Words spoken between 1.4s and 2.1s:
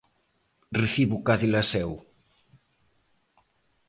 La Seu.